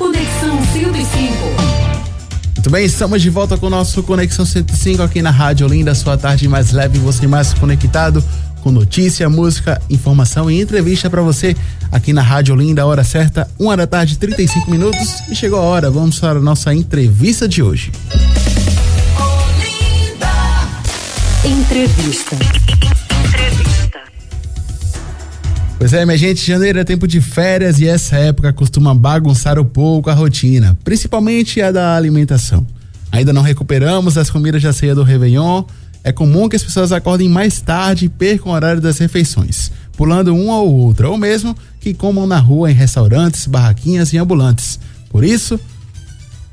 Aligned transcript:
Conexão 0.00 0.58
105. 0.72 1.34
Muito 2.56 2.70
bem, 2.70 2.86
estamos 2.86 3.20
de 3.20 3.28
volta 3.28 3.58
com 3.58 3.66
o 3.66 3.70
nosso 3.70 4.02
Conexão 4.02 4.46
105 4.46 5.02
aqui 5.02 5.20
na 5.20 5.30
Rádio 5.30 5.66
Olinda, 5.66 5.94
sua 5.94 6.16
tarde 6.16 6.48
mais 6.48 6.72
leve, 6.72 6.98
você 6.98 7.26
mais 7.26 7.52
conectado 7.52 8.24
com 8.62 8.70
notícia, 8.70 9.28
música, 9.28 9.78
informação 9.90 10.50
e 10.50 10.58
entrevista 10.58 11.10
para 11.10 11.20
você 11.20 11.54
aqui 11.92 12.14
na 12.14 12.22
Rádio 12.22 12.54
Olinda, 12.54 12.86
hora 12.86 13.04
certa, 13.04 13.46
uma 13.58 13.76
da 13.76 13.86
tarde, 13.86 14.16
35 14.16 14.70
minutos. 14.70 15.22
E 15.28 15.36
chegou 15.36 15.58
a 15.58 15.64
hora, 15.64 15.90
vamos 15.90 16.18
para 16.18 16.38
a 16.38 16.42
nossa 16.42 16.72
entrevista 16.72 17.46
de 17.46 17.62
hoje. 17.62 17.92
Olinda. 19.18 20.30
Entrevista. 21.44 22.36
Pois 25.80 25.94
é, 25.94 26.04
minha 26.04 26.18
gente, 26.18 26.46
janeiro 26.46 26.78
é 26.78 26.84
tempo 26.84 27.08
de 27.08 27.22
férias 27.22 27.80
e 27.80 27.88
essa 27.88 28.14
época 28.14 28.52
costuma 28.52 28.94
bagunçar 28.94 29.58
um 29.58 29.64
pouco 29.64 30.10
a 30.10 30.12
rotina, 30.12 30.76
principalmente 30.84 31.62
a 31.62 31.72
da 31.72 31.96
alimentação. 31.96 32.66
Ainda 33.10 33.32
não 33.32 33.40
recuperamos 33.40 34.18
as 34.18 34.28
comidas 34.28 34.62
da 34.62 34.74
ceia 34.74 34.94
do 34.94 35.02
Réveillon. 35.02 35.64
É 36.04 36.12
comum 36.12 36.50
que 36.50 36.56
as 36.56 36.62
pessoas 36.62 36.92
acordem 36.92 37.30
mais 37.30 37.62
tarde 37.62 38.04
e 38.04 38.08
percam 38.10 38.52
o 38.52 38.54
horário 38.54 38.82
das 38.82 38.98
refeições, 38.98 39.72
pulando 39.96 40.36
uma 40.36 40.58
ou 40.58 40.70
outra, 40.70 41.08
ou 41.08 41.16
mesmo 41.16 41.56
que 41.80 41.94
comam 41.94 42.26
na 42.26 42.38
rua 42.38 42.70
em 42.70 42.74
restaurantes, 42.74 43.46
barraquinhas 43.46 44.12
e 44.12 44.18
ambulantes. 44.18 44.78
Por 45.08 45.24
isso, 45.24 45.58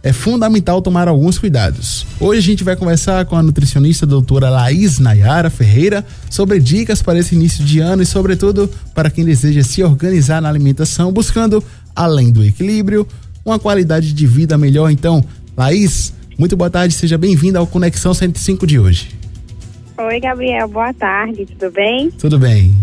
é 0.07 0.13
fundamental 0.13 0.81
tomar 0.81 1.09
alguns 1.09 1.37
cuidados. 1.37 2.07
Hoje 2.17 2.39
a 2.39 2.41
gente 2.41 2.63
vai 2.63 2.77
conversar 2.77 3.25
com 3.25 3.35
a 3.35 3.43
nutricionista 3.43 4.05
doutora 4.05 4.49
Laís 4.49 4.99
Nayara 4.99 5.49
Ferreira 5.49 6.05
sobre 6.29 6.61
dicas 6.61 7.01
para 7.01 7.19
esse 7.19 7.35
início 7.35 7.61
de 7.65 7.79
ano 7.81 8.01
e, 8.01 8.05
sobretudo, 8.05 8.69
para 8.95 9.09
quem 9.09 9.25
deseja 9.25 9.63
se 9.63 9.83
organizar 9.83 10.41
na 10.41 10.47
alimentação, 10.47 11.11
buscando, 11.11 11.61
além 11.93 12.31
do 12.31 12.41
equilíbrio, 12.41 13.05
uma 13.43 13.59
qualidade 13.59 14.13
de 14.13 14.25
vida 14.25 14.57
melhor. 14.57 14.89
Então, 14.89 15.21
Laís, 15.57 16.13
muito 16.39 16.55
boa 16.55 16.69
tarde, 16.69 16.93
seja 16.93 17.17
bem-vinda 17.17 17.59
ao 17.59 17.67
Conexão 17.67 18.13
105 18.13 18.65
de 18.65 18.79
hoje. 18.79 19.09
Oi, 19.97 20.21
Gabriel, 20.21 20.69
boa 20.69 20.93
tarde, 20.93 21.45
tudo 21.47 21.69
bem? 21.73 22.11
Tudo 22.11 22.39
bem? 22.39 22.73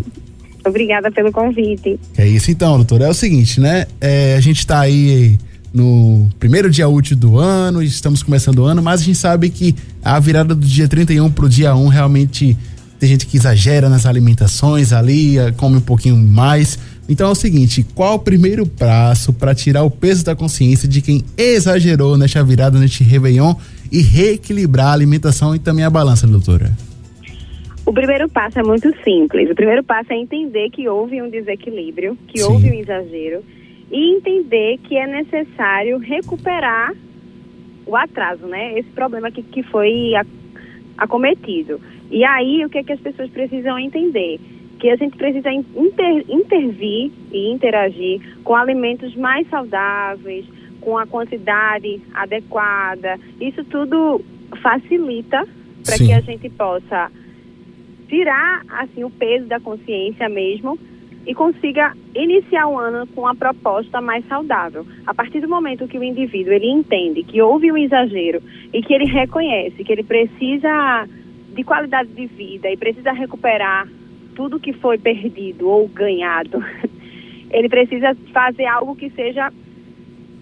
Obrigada 0.63 1.11
pelo 1.11 1.33
convite. 1.33 1.99
É 2.19 2.27
isso 2.27 2.51
então, 2.51 2.77
doutora. 2.77 3.07
É 3.07 3.09
o 3.09 3.15
seguinte, 3.15 3.61
né? 3.61 3.87
É, 3.99 4.35
a 4.37 4.41
gente 4.41 4.59
está 4.59 4.81
aí 4.81 5.39
no 5.75 6.31
primeiro 6.39 6.71
dia 6.71 6.89
útil 6.89 7.17
do 7.17 7.37
ano, 7.37 7.83
estamos 7.83 8.23
começando 8.23 8.61
o 8.61 8.65
ano, 8.65 8.81
mas 8.81 9.01
a 9.01 9.05
gente 9.05 9.19
sabe 9.19 9.51
que 9.51 9.75
a 10.05 10.21
virada 10.21 10.55
do 10.55 10.65
dia 10.65 10.87
31 10.87 11.29
para 11.33 11.47
o 11.47 11.49
dia 11.49 11.75
1 11.75 11.89
realmente 11.89 12.57
tem 13.01 13.09
gente 13.09 13.27
que 13.27 13.37
exagera 13.37 13.89
nas 13.89 14.07
alimentações 14.07 14.93
ali, 14.93 15.37
eh, 15.37 15.51
come 15.57 15.79
um 15.79 15.81
pouquinho 15.81 16.17
mais. 16.17 16.79
Então 17.09 17.29
é 17.29 17.33
o 17.33 17.35
seguinte, 17.35 17.85
qual 17.93 18.15
o 18.15 18.19
primeiro 18.21 18.65
passo 18.65 19.33
para 19.33 19.53
tirar 19.53 19.83
o 19.83 19.91
peso 19.91 20.25
da 20.25 20.37
consciência 20.37 20.89
de 20.89 21.03
quem 21.03 21.25
exagerou 21.37 22.17
nesta 22.17 22.43
virada, 22.45 22.79
neste 22.79 23.03
Réveillon 23.03 23.57
e 23.91 24.01
reequilibrar 24.01 24.87
a 24.87 24.93
alimentação 24.93 25.57
e 25.57 25.59
também 25.59 25.85
a 25.85 25.91
balança, 25.91 26.25
doutora? 26.25 26.71
O 27.85 27.93
primeiro 27.93 28.29
passo 28.29 28.61
é 28.61 28.63
muito 28.63 28.95
simples. 29.03 29.51
O 29.51 29.55
primeiro 29.57 29.83
passo 29.83 30.13
é 30.13 30.17
entender 30.17 30.71
que 30.71 30.89
houve 30.89 31.21
um 31.21 31.29
desequilíbrio, 31.29 32.17
que 32.29 32.39
Sim. 32.39 32.45
houve 32.45 32.71
um 32.71 32.75
exagero 32.75 33.43
e 33.95 34.17
entender 34.17 34.79
que 34.79 34.97
é 34.97 35.07
necessário 35.07 35.99
recuperar 35.99 36.93
o 37.87 37.95
atraso, 37.95 38.45
né? 38.45 38.77
Esse 38.77 38.89
problema 38.91 39.31
que, 39.31 39.41
que 39.41 39.63
foi 39.63 40.15
acometido. 40.99 41.81
E 42.11 42.25
aí, 42.25 42.65
o 42.65 42.69
que 42.69 42.79
é 42.79 42.83
que 42.83 42.93
as 42.93 42.99
pessoas 42.99 43.31
precisam 43.31 43.79
entender? 43.79 44.41
Que 44.81 44.91
a 44.91 44.97
gente 44.97 45.17
precisa 45.17 45.49
in- 45.53 45.65
inter- 45.77 46.25
intervir 46.29 47.13
e 47.31 47.53
interagir 47.53 48.21
com 48.43 48.57
alimentos 48.57 49.15
mais 49.15 49.49
saudáveis, 49.49 50.45
com 50.81 50.99
a 50.99 51.07
quantidade 51.07 52.01
adequada. 52.15 53.17
Isso 53.41 53.63
tudo 53.63 54.21
facilita 54.61 55.47
para 55.85 55.97
que 55.99 56.13
a 56.13 56.21
gente 56.21 56.49
possa 56.51 57.13
tirar 58.09 58.63
assim 58.69 59.05
o 59.05 59.11
peso 59.11 59.47
da 59.47 59.61
consciência 59.61 60.29
mesmo 60.29 60.77
e 61.27 61.35
consiga 61.35 61.95
iniciar 62.15 62.67
o 62.67 62.79
ano 62.79 63.07
com 63.09 63.23
uma 63.23 63.35
proposta 63.35 64.01
mais 64.01 64.27
saudável. 64.27 64.87
A 65.07 65.15
partir 65.15 65.41
do 65.41 65.49
momento 65.49 65.89
que 65.89 65.99
o 65.99 66.05
indivíduo 66.05 66.53
ele 66.53 66.71
entende 66.71 67.23
que 67.23 67.41
houve 67.41 67.73
um 67.73 67.77
exagero 67.77 68.43
e 68.73 68.83
que 68.83 68.93
ele 68.93 69.07
reconhece 69.07 69.83
que 69.83 69.93
ele 69.93 70.03
precisa 70.03 71.09
de 71.55 71.65
qualidade 71.65 72.11
de 72.11 72.27
vida 72.27 72.71
e 72.71 72.77
precisa 72.77 73.13
recuperar 73.13 73.89
tudo 74.35 74.61
que 74.61 74.73
foi 74.73 74.99
perdido 74.99 75.69
ou 75.69 75.89
ganhado, 75.89 76.63
ele 77.51 77.69
precisa 77.69 78.15
fazer 78.33 78.67
algo 78.67 78.97
que 78.97 79.09
seja 79.11 79.53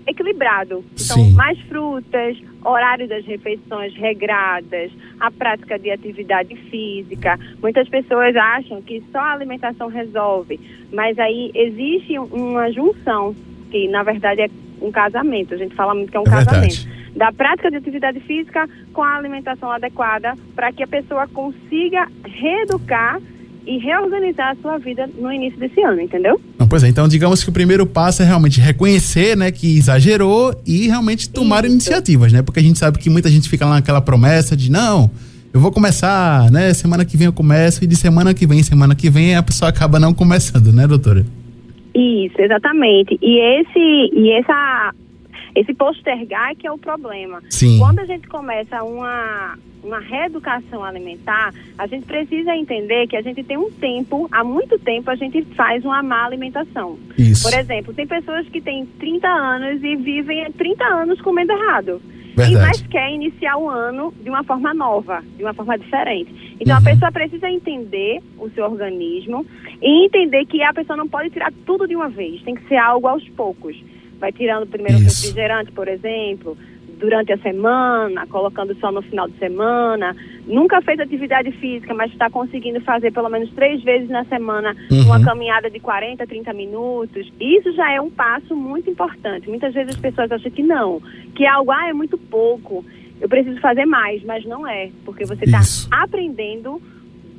equilibrado. 0.06 0.84
Então, 0.94 1.16
Sim. 1.16 1.32
mais 1.34 1.58
frutas, 1.60 2.36
horário 2.64 3.08
das 3.08 3.24
refeições 3.24 3.94
regradas, 3.94 4.90
a 5.20 5.30
prática 5.30 5.78
de 5.78 5.90
atividade 5.90 6.54
física. 6.70 7.38
Muitas 7.60 7.88
pessoas 7.88 8.34
acham 8.36 8.80
que 8.82 9.02
só 9.12 9.18
a 9.18 9.32
alimentação 9.32 9.88
resolve, 9.88 10.60
mas 10.92 11.18
aí 11.18 11.50
existe 11.54 12.18
um- 12.18 12.24
uma 12.26 12.70
junção, 12.72 13.34
que 13.70 13.88
na 13.88 14.02
verdade 14.02 14.42
é 14.42 14.50
um 14.80 14.90
casamento. 14.90 15.54
A 15.54 15.56
gente 15.56 15.74
fala 15.74 15.94
muito 15.94 16.10
que 16.10 16.16
é 16.16 16.20
um 16.20 16.24
É 16.26 16.30
verdade. 16.30 16.46
casamento. 16.46 17.02
Da 17.16 17.30
prática 17.30 17.70
de 17.70 17.76
atividade 17.76 18.20
física 18.20 18.66
com 18.94 19.02
a 19.02 19.16
alimentação 19.16 19.70
adequada 19.70 20.34
para 20.54 20.72
que 20.72 20.82
a 20.82 20.86
pessoa 20.86 21.28
consiga 21.28 22.06
reeducar 22.24 23.20
e 23.66 23.78
reorganizar 23.78 24.50
a 24.50 24.56
sua 24.56 24.78
vida 24.78 25.08
no 25.18 25.32
início 25.32 25.58
desse 25.58 25.80
ano, 25.82 26.00
entendeu? 26.00 26.40
Não, 26.58 26.66
pois 26.66 26.82
é, 26.82 26.88
então 26.88 27.06
digamos 27.06 27.42
que 27.42 27.50
o 27.50 27.52
primeiro 27.52 27.86
passo 27.86 28.22
é 28.22 28.24
realmente 28.24 28.60
reconhecer, 28.60 29.36
né, 29.36 29.50
que 29.50 29.76
exagerou 29.76 30.54
e 30.66 30.88
realmente 30.88 31.28
tomar 31.28 31.64
Isso. 31.64 31.72
iniciativas, 31.74 32.32
né? 32.32 32.42
Porque 32.42 32.60
a 32.60 32.62
gente 32.62 32.78
sabe 32.78 32.98
que 32.98 33.08
muita 33.08 33.30
gente 33.30 33.48
fica 33.48 33.64
lá 33.64 33.74
naquela 33.74 34.00
promessa 34.00 34.56
de 34.56 34.70
não, 34.70 35.10
eu 35.52 35.60
vou 35.60 35.70
começar, 35.70 36.50
né? 36.50 36.72
Semana 36.72 37.04
que 37.04 37.16
vem 37.16 37.26
eu 37.26 37.32
começo 37.32 37.84
e 37.84 37.86
de 37.86 37.94
semana 37.94 38.32
que 38.32 38.46
vem, 38.46 38.62
semana 38.62 38.94
que 38.94 39.10
vem 39.10 39.36
a 39.36 39.42
pessoa 39.42 39.68
acaba 39.68 40.00
não 40.00 40.14
começando, 40.14 40.72
né, 40.72 40.86
doutora? 40.86 41.26
Isso, 41.94 42.40
exatamente. 42.40 43.18
E 43.20 43.38
esse 43.38 44.14
e 44.14 44.32
essa 44.32 44.94
esse 45.54 45.74
postergar 45.74 46.54
que 46.56 46.66
é 46.66 46.72
o 46.72 46.78
problema. 46.78 47.42
Sim. 47.50 47.78
Quando 47.78 48.00
a 48.00 48.04
gente 48.06 48.26
começa 48.28 48.82
uma 48.82 49.56
uma 49.84 49.98
reeducação 49.98 50.84
alimentar, 50.84 51.52
a 51.76 51.88
gente 51.88 52.06
precisa 52.06 52.54
entender 52.54 53.08
que 53.08 53.16
a 53.16 53.20
gente 53.20 53.42
tem 53.42 53.56
um 53.56 53.68
tempo, 53.68 54.28
há 54.30 54.44
muito 54.44 54.78
tempo 54.78 55.10
a 55.10 55.16
gente 55.16 55.42
faz 55.56 55.84
uma 55.84 56.00
má 56.04 56.24
alimentação. 56.24 56.96
Isso. 57.18 57.42
Por 57.50 57.58
exemplo, 57.58 57.92
tem 57.92 58.06
pessoas 58.06 58.48
que 58.48 58.60
têm 58.60 58.86
30 58.86 59.26
anos 59.28 59.82
e 59.82 59.96
vivem 59.96 60.50
30 60.52 60.84
anos 60.84 61.20
comendo 61.20 61.50
errado. 61.52 62.00
E 62.32 62.34
Verdade. 62.36 62.54
mas 62.56 62.82
quer 62.86 63.12
iniciar 63.12 63.58
o 63.58 63.68
ano 63.68 64.14
de 64.22 64.30
uma 64.30 64.42
forma 64.42 64.72
nova, 64.72 65.22
de 65.36 65.42
uma 65.42 65.52
forma 65.52 65.76
diferente. 65.76 66.56
Então 66.60 66.74
Uhum. 66.76 66.80
a 66.80 66.90
pessoa 66.90 67.12
precisa 67.12 67.50
entender 67.50 68.22
o 68.38 68.48
seu 68.50 68.64
organismo 68.64 69.44
e 69.82 70.06
entender 70.06 70.46
que 70.46 70.62
a 70.62 70.72
pessoa 70.72 70.96
não 70.96 71.08
pode 71.08 71.28
tirar 71.30 71.52
tudo 71.66 71.86
de 71.86 71.94
uma 71.94 72.08
vez, 72.08 72.40
tem 72.42 72.54
que 72.54 72.66
ser 72.68 72.76
algo 72.76 73.06
aos 73.06 73.28
poucos. 73.30 73.76
Vai 74.22 74.30
tirando 74.30 74.68
primeiro 74.68 75.00
o 75.00 75.02
refrigerante, 75.02 75.72
por 75.72 75.88
exemplo, 75.88 76.56
durante 77.00 77.32
a 77.32 77.38
semana, 77.38 78.24
colocando 78.28 78.72
só 78.76 78.92
no 78.92 79.02
final 79.02 79.26
de 79.28 79.36
semana. 79.36 80.14
Nunca 80.46 80.80
fez 80.80 81.00
atividade 81.00 81.50
física, 81.50 81.92
mas 81.92 82.12
está 82.12 82.30
conseguindo 82.30 82.80
fazer 82.82 83.12
pelo 83.12 83.28
menos 83.28 83.50
três 83.50 83.82
vezes 83.82 84.08
na 84.08 84.24
semana 84.26 84.76
Uhum. 84.88 85.06
uma 85.06 85.20
caminhada 85.24 85.68
de 85.68 85.80
40, 85.80 86.24
30 86.24 86.52
minutos. 86.52 87.32
Isso 87.40 87.72
já 87.72 87.92
é 87.92 88.00
um 88.00 88.08
passo 88.08 88.54
muito 88.54 88.88
importante. 88.88 89.48
Muitas 89.48 89.74
vezes 89.74 89.96
as 89.96 90.00
pessoas 90.00 90.30
acham 90.30 90.52
que 90.52 90.62
não, 90.62 91.02
que 91.34 91.44
algo 91.44 91.72
ah, 91.72 91.88
é 91.88 91.92
muito 91.92 92.16
pouco, 92.16 92.84
eu 93.20 93.28
preciso 93.28 93.60
fazer 93.60 93.84
mais, 93.86 94.22
mas 94.22 94.44
não 94.44 94.64
é, 94.64 94.90
porque 95.04 95.24
você 95.24 95.44
está 95.44 95.60
aprendendo 95.90 96.80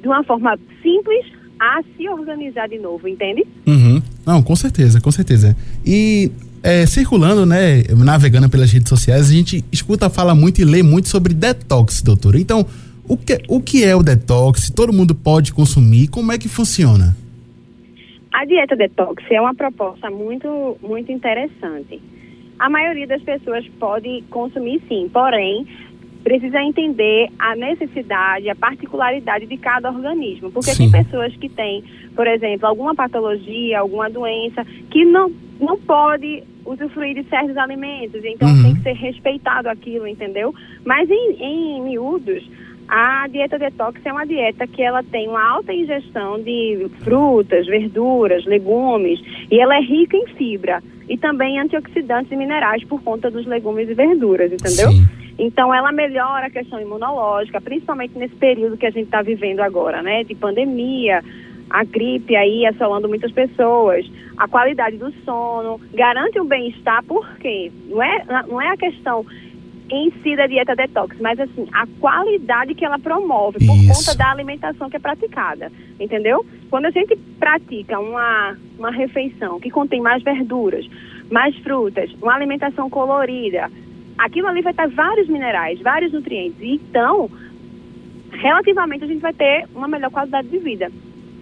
de 0.01 0.07
uma 0.09 0.21
forma 0.25 0.59
simples 0.81 1.25
a 1.57 1.81
se 1.95 2.09
organizar 2.09 2.67
de 2.67 2.77
novo, 2.77 3.07
entende? 3.07 3.45
Uhum. 3.65 4.01
Não, 4.25 4.43
com 4.43 4.55
certeza, 4.55 4.99
com 4.99 5.11
certeza. 5.11 5.55
E 5.85 6.29
é, 6.63 6.85
circulando, 6.85 7.45
né, 7.45 7.83
navegando 7.89 8.49
pelas 8.49 8.71
redes 8.71 8.87
sociais, 8.87 9.29
a 9.29 9.33
gente 9.33 9.63
escuta, 9.71 10.09
fala 10.09 10.33
muito 10.33 10.61
e 10.61 10.65
lê 10.65 10.81
muito 10.81 11.09
sobre 11.09 11.33
detox, 11.33 12.01
doutora. 12.01 12.39
Então, 12.39 12.65
o 13.07 13.17
que, 13.17 13.41
o 13.49 13.61
que 13.61 13.83
é 13.83 13.93
o 13.93 14.01
detox? 14.01 14.71
Todo 14.71 14.93
mundo 14.93 15.13
pode 15.13 15.53
consumir? 15.53 16.07
Como 16.07 16.31
é 16.31 16.37
que 16.37 16.47
funciona? 16.47 17.15
A 18.31 18.45
dieta 18.45 18.75
detox 18.75 19.21
é 19.29 19.39
uma 19.41 19.53
proposta 19.53 20.09
muito, 20.09 20.77
muito 20.81 21.11
interessante. 21.11 22.01
A 22.57 22.69
maioria 22.69 23.05
das 23.05 23.21
pessoas 23.21 23.67
pode 23.77 24.23
consumir 24.29 24.81
sim, 24.87 25.09
porém 25.11 25.67
precisa 26.23 26.61
entender 26.61 27.29
a 27.37 27.55
necessidade, 27.55 28.49
a 28.49 28.55
particularidade 28.55 29.45
de 29.45 29.57
cada 29.57 29.91
organismo, 29.91 30.51
porque 30.51 30.71
Sim. 30.71 30.89
tem 30.89 31.03
pessoas 31.03 31.35
que 31.35 31.49
têm, 31.49 31.83
por 32.15 32.25
exemplo, 32.27 32.65
alguma 32.67 32.95
patologia, 32.95 33.79
alguma 33.79 34.09
doença 34.09 34.65
que 34.89 35.03
não 35.05 35.31
não 35.59 35.77
pode 35.79 36.43
usufruir 36.65 37.13
de 37.15 37.23
certos 37.29 37.55
alimentos, 37.57 38.21
então 38.25 38.47
Uhum. 38.49 38.63
tem 38.63 38.75
que 38.75 38.81
ser 38.81 38.93
respeitado 38.93 39.69
aquilo, 39.69 40.07
entendeu? 40.07 40.53
Mas 40.83 41.09
em, 41.09 41.35
em 41.39 41.81
miúdos, 41.81 42.43
a 42.87 43.27
dieta 43.29 43.57
detox 43.57 44.01
é 44.03 44.11
uma 44.11 44.25
dieta 44.25 44.67
que 44.67 44.81
ela 44.81 45.01
tem 45.03 45.29
uma 45.29 45.41
alta 45.41 45.73
ingestão 45.73 46.41
de 46.41 46.87
frutas, 47.03 47.65
verduras, 47.67 48.45
legumes 48.45 49.21
e 49.49 49.59
ela 49.59 49.77
é 49.77 49.81
rica 49.81 50.17
em 50.17 50.27
fibra. 50.35 50.81
e 51.07 51.17
também 51.17 51.59
antioxidantes 51.59 52.31
e 52.31 52.35
minerais 52.35 52.83
por 52.85 53.01
conta 53.03 53.29
dos 53.29 53.45
legumes 53.45 53.89
e 53.89 53.93
verduras, 53.93 54.51
entendeu? 54.51 54.89
Sim. 54.91 55.05
Então 55.43 55.73
ela 55.73 55.91
melhora 55.91 56.47
a 56.47 56.49
questão 56.49 56.79
imunológica, 56.79 57.59
principalmente 57.59 58.17
nesse 58.17 58.35
período 58.35 58.77
que 58.77 58.85
a 58.85 58.91
gente 58.91 59.05
está 59.05 59.21
vivendo 59.21 59.59
agora, 59.59 60.01
né? 60.01 60.23
De 60.23 60.33
pandemia, 60.33 61.21
a 61.69 61.83
gripe 61.83 62.33
aí 62.35 62.65
assolando 62.65 63.09
muitas 63.09 63.31
pessoas, 63.31 64.09
a 64.37 64.47
qualidade 64.47 64.95
do 64.95 65.11
sono, 65.25 65.81
garante 65.93 66.39
o 66.39 66.45
bem-estar, 66.45 67.03
por 67.03 67.27
quê? 67.39 67.71
Não 67.89 68.01
é, 68.01 68.23
não 68.47 68.61
é 68.61 68.69
a 68.69 68.77
questão 68.77 69.25
em 69.89 70.11
si 70.23 70.33
da 70.37 70.47
dieta 70.47 70.75
detox, 70.75 71.19
mas 71.19 71.37
assim, 71.37 71.67
a 71.73 71.85
qualidade 71.99 72.73
que 72.73 72.85
ela 72.85 72.97
promove 72.97 73.59
por 73.65 73.75
Isso. 73.75 73.87
conta 73.87 74.17
da 74.17 74.31
alimentação 74.31 74.89
que 74.89 74.95
é 74.95 74.99
praticada, 74.99 75.69
entendeu? 75.99 76.45
Quando 76.69 76.85
a 76.85 76.89
gente 76.89 77.17
pratica 77.37 77.99
uma, 77.99 78.55
uma 78.79 78.91
refeição 78.91 79.59
que 79.59 79.69
contém 79.69 79.99
mais 79.99 80.23
verduras, 80.23 80.87
mais 81.29 81.55
frutas, 81.57 82.09
uma 82.21 82.33
alimentação 82.33 82.89
colorida, 82.89 83.69
aquilo 84.17 84.47
ali 84.47 84.61
vai 84.61 84.71
estar 84.71 84.87
vários 84.89 85.27
minerais, 85.27 85.79
vários 85.81 86.11
nutrientes. 86.11 86.57
Então, 86.61 87.29
relativamente, 88.31 89.03
a 89.03 89.07
gente 89.07 89.21
vai 89.21 89.33
ter 89.33 89.65
uma 89.75 89.87
melhor 89.87 90.11
qualidade 90.11 90.47
de 90.47 90.59
vida. 90.59 90.91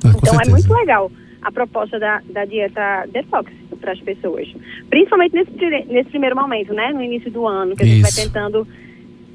Ah, 0.04 0.10
Então 0.10 0.34
é 0.40 0.46
certeza. 0.46 0.52
muito 0.52 0.74
legal 0.74 1.12
a 1.42 1.52
proposta 1.52 1.98
da, 2.00 2.22
da 2.30 2.46
dieta 2.46 3.08
detox 3.12 3.52
para 3.80 3.94
as 3.94 4.00
pessoas. 4.00 4.48
Principalmente 4.90 5.34
nesse, 5.34 5.52
nesse 5.88 6.10
primeiro 6.12 6.36
momento, 6.36 6.74
né? 6.74 6.92
No 6.94 7.02
início 7.02 7.32
do 7.32 7.48
ano, 7.48 7.76
que 7.76 7.84
a 7.84 7.86
gente 7.86 8.02
vai 8.02 8.12
Isso. 8.12 8.24
tentando 8.24 8.68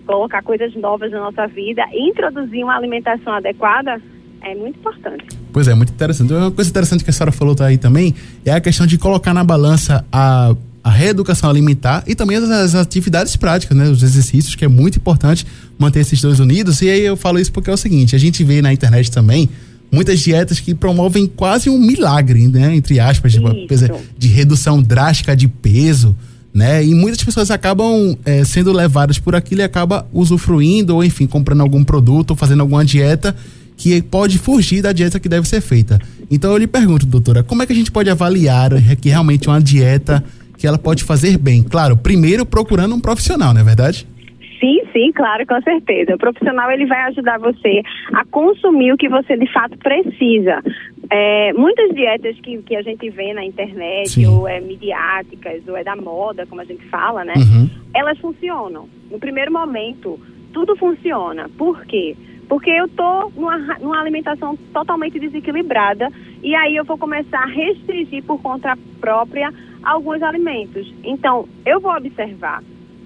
colocar 0.07 0.43
coisas 0.43 0.73
novas 0.77 1.11
na 1.11 1.19
nossa 1.19 1.47
vida 1.49 1.85
e 1.93 2.09
introduzir 2.09 2.63
uma 2.63 2.77
alimentação 2.77 3.33
adequada 3.33 4.01
é 4.41 4.55
muito 4.55 4.79
importante. 4.79 5.25
Pois 5.53 5.67
é, 5.67 5.75
muito 5.75 5.93
interessante. 5.93 6.33
Uma 6.33 6.53
coisa 6.53 6.71
interessante 6.71 7.03
que 7.03 7.11
a 7.11 7.13
senhora 7.13 7.33
falou 7.33 7.57
tá 7.57 7.67
aí 7.67 7.77
também 7.77 8.15
é 8.45 8.53
a 8.53 8.61
questão 8.61 8.87
de 8.87 8.97
colocar 8.99 9.35
na 9.35 9.43
balança 9.43 10.07
a, 10.13 10.55
a 10.87 10.91
reeducação 10.91 11.51
alimentar 11.51 12.05
e 12.07 12.15
também 12.15 12.37
as, 12.37 12.49
as 12.49 12.75
atividades 12.77 13.35
práticas, 13.35 13.77
né? 13.77 13.89
Os 13.89 14.05
exercícios, 14.05 14.55
que 14.55 14.65
é 14.65 14.69
muito 14.69 14.99
importante 14.99 15.45
manter 15.77 15.99
esses 15.99 16.21
dois 16.21 16.39
unidos. 16.39 16.81
E 16.81 16.89
aí 16.89 17.01
eu 17.05 17.17
falo 17.17 17.41
isso 17.41 17.51
porque 17.51 17.69
é 17.69 17.73
o 17.73 17.77
seguinte, 17.77 18.15
a 18.15 18.19
gente 18.21 18.45
vê 18.45 18.63
na 18.63 18.73
internet 18.73 19.11
também 19.11 19.49
muitas 19.91 20.21
dietas 20.21 20.61
que 20.61 20.77
promovem 20.77 21.27
quase 21.27 21.69
um 21.69 21.77
milagre, 21.77 22.47
né? 22.47 22.77
Entre 22.77 23.01
aspas, 23.01 23.35
coisa 23.67 23.93
de 24.17 24.29
redução 24.29 24.81
drástica 24.81 25.35
de 25.35 25.49
peso, 25.49 26.15
né? 26.55 26.85
E 26.85 26.95
muitas 26.95 27.21
pessoas 27.25 27.51
acabam 27.51 28.17
eh, 28.25 28.45
sendo 28.45 28.73
levadas 28.73 29.19
por 29.19 29.35
aquilo 29.35 29.63
e 29.63 29.65
acaba 29.65 30.07
usufruindo 30.13 30.95
ou 30.95 31.03
enfim, 31.03 31.27
comprando 31.27 31.63
algum 31.63 31.83
produto 31.83 32.31
ou 32.31 32.37
fazendo 32.37 32.61
alguma 32.61 32.85
dieta 32.85 33.35
que 33.77 34.01
pode 34.03 34.39
fugir 34.39 34.83
da 34.83 34.93
dieta 34.93 35.19
que 35.19 35.29
deve 35.29 35.49
ser 35.49 35.61
feita. 35.61 36.01
Então 36.31 36.53
eu 36.53 36.59
lhe 36.59 36.69
pergunto, 36.69 37.05
doutora, 37.07 37.43
como 37.43 37.65
é 37.65 37.67
que 37.67 37.73
a 37.73 37.77
gente 37.77 37.91
pode 37.91 38.09
avaliar 38.09 38.71
que 39.01 39.09
realmente 39.09 39.49
uma 39.49 39.61
dieta 39.61 40.23
que 40.57 40.67
ela 40.67 40.79
pode 40.79 41.05
fazer 41.05 41.39
bem? 41.39 41.63
Claro, 41.63 41.97
primeiro 41.97 42.47
procurando 42.47 42.95
um 42.95 43.01
profissional, 43.01 43.53
não 43.53 43.61
é 43.61 43.65
verdade? 43.65 44.07
Sim, 44.61 44.81
sim, 44.93 45.13
claro, 45.13 45.47
com 45.47 45.61
certeza. 45.63 46.15
O 46.15 46.19
profissional 46.19 46.71
ele 46.71 46.87
vai 46.87 47.03
ajudar 47.09 47.39
você 47.39 47.83
a 48.15 48.25
consumir 48.25 48.93
o 48.93 48.97
que 48.97 49.09
você 49.09 49.37
de 49.37 49.53
fato 49.53 49.77
precisa. 49.79 50.63
É, 51.11 51.53
muitas 51.53 51.95
dietas 51.95 52.37
que, 52.41 52.59
que 52.63 52.75
a 52.75 52.83
gente 52.83 53.09
vê 53.11 53.33
na 53.33 53.45
internet, 53.45 54.11
Sim. 54.11 54.27
ou 54.27 54.49
é 54.49 54.61
midiáticas, 54.61 55.63
ou 55.69 55.77
é 55.77 55.85
da 55.85 55.95
moda, 55.95 56.47
como 56.47 56.61
a 56.61 56.65
gente 56.65 56.85
fala, 56.87 57.25
né? 57.25 57.35
Uhum. 57.37 57.71
Elas 57.95 58.19
funcionam. 58.19 58.89
No 59.11 59.19
primeiro 59.19 59.53
momento, 59.53 60.19
tudo 60.53 60.75
funciona. 60.77 61.49
Por 61.57 61.85
quê? 61.85 62.17
Porque 62.49 62.71
eu 62.71 62.89
tô 62.89 63.31
numa, 63.37 63.59
numa 63.79 64.01
alimentação 64.01 64.57
totalmente 64.73 65.19
desequilibrada 65.19 66.09
e 66.43 66.55
aí 66.55 66.77
eu 66.77 66.85
vou 66.85 66.97
começar 66.97 67.43
a 67.43 67.47
restringir 67.47 68.23
por 68.25 68.41
conta 68.41 68.77
própria 69.01 69.53
alguns 69.87 70.21
alimentos. 70.23 70.93
Então, 71.05 71.49
eu 71.65 71.81
vou 71.81 71.93
observar 71.93 72.63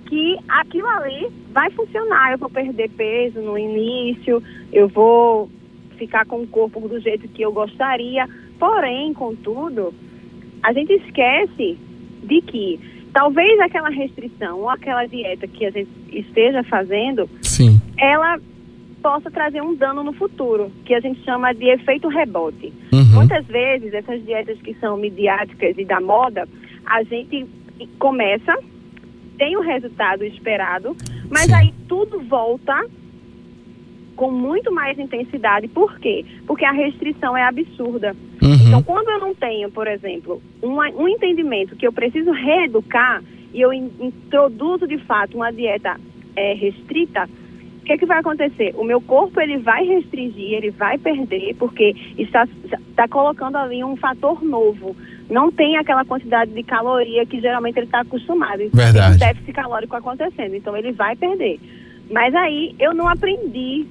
que 0.06 0.36
aquilo 0.48 0.88
ali 0.88 1.28
vai 1.52 1.70
funcionar. 1.70 2.32
Eu 2.32 2.38
vou 2.38 2.50
perder 2.50 2.90
peso 2.90 3.40
no 3.40 3.56
início, 3.56 4.42
eu 4.72 4.88
vou 4.88 5.48
ficar 5.96 6.24
com 6.26 6.42
o 6.42 6.46
corpo 6.46 6.88
do 6.88 6.98
jeito 6.98 7.28
que 7.28 7.42
eu 7.42 7.52
gostaria. 7.52 8.26
Porém, 8.58 9.12
contudo, 9.12 9.94
a 10.62 10.72
gente 10.72 10.94
esquece 10.94 11.78
de 12.24 12.40
que 12.40 12.80
talvez 13.12 13.60
aquela 13.60 13.90
restrição 13.90 14.60
ou 14.60 14.70
aquela 14.70 15.06
dieta 15.06 15.46
que 15.46 15.66
a 15.66 15.70
gente 15.70 15.90
esteja 16.12 16.62
fazendo, 16.64 17.28
Sim. 17.42 17.80
ela 17.98 18.38
possa 19.02 19.30
trazer 19.30 19.62
um 19.62 19.74
dano 19.74 20.02
no 20.02 20.12
futuro, 20.12 20.70
que 20.84 20.94
a 20.94 21.00
gente 21.00 21.22
chama 21.24 21.52
de 21.52 21.66
efeito 21.70 22.08
rebote. 22.08 22.72
Uhum. 22.92 23.14
Muitas 23.14 23.46
vezes, 23.46 23.94
essas 23.94 24.22
dietas 24.24 24.60
que 24.60 24.74
são 24.74 24.96
midiáticas 24.96 25.76
e 25.78 25.84
da 25.84 26.00
moda, 26.00 26.46
a 26.86 27.02
gente 27.02 27.46
começa, 27.98 28.56
tem 29.38 29.56
o 29.56 29.60
resultado 29.60 30.24
esperado, 30.24 30.96
mas 31.30 31.46
Sim. 31.46 31.54
aí 31.54 31.74
tudo 31.88 32.20
volta 32.20 32.84
com 34.16 34.30
muito 34.30 34.70
mais 34.72 34.98
intensidade. 34.98 35.66
Por 35.68 35.98
quê? 35.98 36.24
Porque 36.46 36.64
a 36.64 36.72
restrição 36.72 37.36
é 37.36 37.42
absurda. 37.42 38.14
Então, 38.42 38.78
Uhum. 38.78 38.82
quando 38.82 39.08
eu 39.08 39.18
não 39.18 39.34
tenho, 39.34 39.70
por 39.70 39.86
exemplo, 39.86 40.42
uma- 40.60 40.90
um 40.90 41.08
entendimento 41.08 41.74
que 41.76 41.86
eu 41.86 41.92
preciso 41.92 42.30
reeducar 42.32 43.22
e 43.54 43.60
eu 43.60 43.72
in- 43.72 43.90
introduzo 43.98 44.86
de 44.86 44.98
fato 44.98 45.36
uma 45.36 45.50
dieta 45.50 45.98
eh, 46.36 46.54
restrita, 46.54 47.28
o 47.80 47.84
que, 47.84 47.98
que 47.98 48.06
vai 48.06 48.18
acontecer? 48.18 48.74
O 48.76 48.84
meu 48.84 49.00
corpo 49.00 49.40
ele 49.40 49.58
vai 49.58 49.84
restringir, 49.84 50.52
ele 50.52 50.70
vai 50.70 50.98
perder, 50.98 51.56
porque 51.58 51.96
está, 52.18 52.46
está 52.88 53.08
colocando 53.08 53.56
ali 53.56 53.82
um 53.82 53.96
fator 53.96 54.42
novo. 54.44 54.94
Não 55.30 55.50
tem 55.50 55.76
aquela 55.76 56.04
quantidade 56.04 56.52
de 56.52 56.62
caloria 56.62 57.24
que 57.24 57.40
geralmente 57.40 57.78
ele 57.78 57.86
está 57.86 58.00
acostumado. 58.00 58.62
Então, 58.62 58.78
Verdade. 58.78 59.18
Tem 59.18 59.28
um 59.28 59.32
déficit 59.32 59.52
calórico 59.52 59.96
acontecendo, 59.96 60.54
então 60.54 60.76
ele 60.76 60.92
vai 60.92 61.16
perder. 61.16 61.58
Mas 62.10 62.34
aí 62.34 62.74
eu 62.78 62.92
não 62.92 63.08
aprendi. 63.08 63.86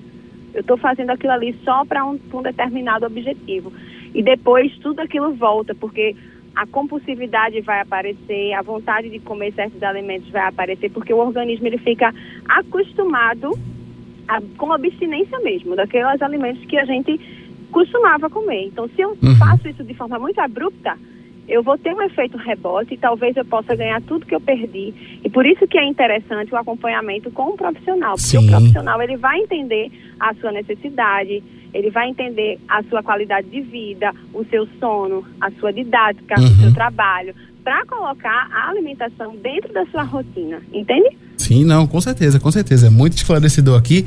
Eu 0.53 0.61
estou 0.61 0.77
fazendo 0.77 1.09
aquilo 1.09 1.33
ali 1.33 1.55
só 1.63 1.83
para 1.85 2.05
um, 2.05 2.19
um 2.33 2.41
determinado 2.41 3.05
objetivo. 3.05 3.73
E 4.13 4.21
depois 4.21 4.75
tudo 4.77 4.99
aquilo 4.99 5.33
volta, 5.33 5.73
porque 5.73 6.15
a 6.55 6.67
compulsividade 6.67 7.61
vai 7.61 7.81
aparecer, 7.81 8.53
a 8.53 8.61
vontade 8.61 9.09
de 9.09 9.19
comer 9.19 9.53
certos 9.53 9.81
alimentos 9.81 10.29
vai 10.29 10.47
aparecer, 10.47 10.91
porque 10.91 11.13
o 11.13 11.17
organismo 11.17 11.67
ele 11.67 11.77
fica 11.77 12.13
acostumado 12.47 13.57
a- 14.29 14.41
com 14.57 14.71
abstinência 14.71 15.37
mesmo, 15.39 15.75
daqueles 15.75 16.21
alimentos 16.21 16.63
que 16.65 16.77
a 16.77 16.85
gente 16.85 17.19
costumava 17.71 18.29
comer. 18.29 18.67
Então, 18.67 18.87
se 18.95 19.01
eu 19.01 19.09
Uhum. 19.21 19.35
faço 19.37 19.67
isso 19.67 19.83
de 19.83 19.93
forma 19.93 20.17
muito 20.19 20.39
abrupta, 20.39 20.95
eu 21.47 21.63
vou 21.63 21.77
ter 21.79 21.93
um 21.95 22.01
efeito 22.03 22.37
rebote 22.37 22.93
e 22.93 22.97
talvez 22.97 23.35
eu 23.35 23.43
possa 23.43 23.75
ganhar 23.75 23.99
tudo 24.03 24.25
que 24.25 24.35
eu 24.35 24.39
perdi. 24.41 24.93
E 25.23 25.29
por 25.29 25.45
isso 25.47 25.67
que 25.67 25.79
é 25.79 25.83
interessante 25.83 26.53
o 26.53 26.57
acompanhamento 26.57 27.31
com 27.31 27.53
um 27.53 27.57
profissional, 27.57 28.11
porque 28.13 28.37
Sim. 28.37 28.45
o 28.47 28.51
profissional 28.51 29.01
ele 29.01 29.17
vai 29.17 29.39
entender 29.39 29.91
a 30.19 30.33
sua 30.35 30.51
necessidade, 30.51 31.43
ele 31.73 31.89
vai 31.89 32.07
entender 32.09 32.59
a 32.67 32.83
sua 32.83 33.01
qualidade 33.01 33.47
de 33.49 33.61
vida, 33.61 34.13
o 34.33 34.43
seu 34.45 34.67
sono, 34.79 35.25
a 35.41 35.49
sua 35.51 35.73
didática, 35.73 36.39
Uhum. 36.39 36.45
o 36.45 36.55
seu 36.55 36.73
trabalho, 36.73 37.33
para 37.63 37.83
colocar 37.85 38.47
a 38.51 38.69
alimentação 38.69 39.35
dentro 39.35 39.73
da 39.73 39.85
sua 39.87 40.03
rotina, 40.03 40.61
entende? 40.71 41.17
Sim, 41.39 41.63
não, 41.63 41.87
com 41.87 41.99
certeza, 42.01 42.39
com 42.39 42.51
certeza. 42.51 42.87
É 42.87 42.89
muito 42.89 43.17
esclarecedor 43.17 43.79
aqui. 43.79 44.05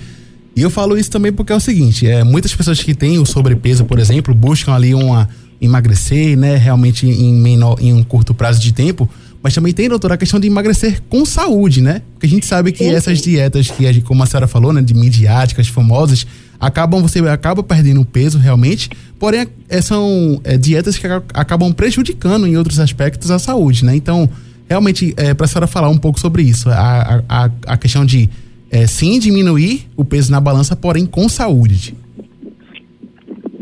E 0.54 0.60
eu 0.60 0.68
falo 0.70 0.96
isso 0.98 1.10
também 1.10 1.32
porque 1.32 1.50
é 1.52 1.56
o 1.56 1.60
seguinte, 1.60 2.06
é, 2.06 2.22
muitas 2.22 2.54
pessoas 2.54 2.82
que 2.82 2.94
têm 2.94 3.18
o 3.18 3.24
sobrepeso, 3.24 3.86
por 3.86 3.98
exemplo, 3.98 4.34
buscam 4.34 4.74
ali 4.74 4.94
uma 4.94 5.26
emagrecer, 5.58 6.36
né, 6.36 6.56
realmente 6.56 7.06
em 7.06 7.32
menor, 7.32 7.78
em 7.80 7.92
um 7.94 8.02
curto 8.02 8.34
prazo 8.34 8.60
de 8.60 8.72
tempo, 8.72 9.08
mas 9.42 9.54
também 9.54 9.72
tem, 9.72 9.88
doutora, 9.88 10.14
a 10.14 10.16
questão 10.18 10.38
de 10.38 10.46
emagrecer 10.46 11.00
com 11.08 11.24
saúde, 11.24 11.80
né? 11.80 12.02
Porque 12.12 12.26
a 12.26 12.28
gente 12.28 12.44
sabe 12.44 12.70
que 12.70 12.84
essas 12.84 13.20
dietas 13.22 13.70
que, 13.70 14.00
como 14.02 14.22
a 14.22 14.26
senhora 14.26 14.46
falou, 14.46 14.72
né, 14.72 14.82
de 14.82 14.92
midiáticas, 14.92 15.68
famosas, 15.68 16.26
acabam, 16.60 17.00
você 17.00 17.18
acaba 17.20 17.62
perdendo 17.62 18.04
peso 18.04 18.38
realmente, 18.38 18.90
porém 19.18 19.46
é, 19.68 19.80
são 19.80 20.38
é, 20.44 20.58
dietas 20.58 20.98
que 20.98 21.06
aca- 21.06 21.24
acabam 21.32 21.72
prejudicando 21.72 22.46
em 22.46 22.56
outros 22.56 22.78
aspectos 22.78 23.30
a 23.30 23.38
saúde, 23.38 23.84
né? 23.84 23.96
Então, 23.96 24.28
realmente, 24.72 25.14
é, 25.16 25.34
para 25.34 25.44
a 25.44 25.48
senhora 25.48 25.66
falar 25.66 25.88
um 25.88 25.98
pouco 25.98 26.18
sobre 26.18 26.42
isso, 26.42 26.68
a, 26.70 27.20
a, 27.28 27.50
a- 27.66 27.76
questão 27.76 28.04
de 28.04 28.28
é, 28.70 28.86
sim 28.86 29.18
diminuir 29.18 29.86
o 29.96 30.04
peso 30.04 30.32
na 30.32 30.40
balança, 30.40 30.74
porém 30.74 31.04
com 31.06 31.28
saúde. 31.28 31.94